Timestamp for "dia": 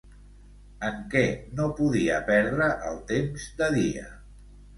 3.79-4.09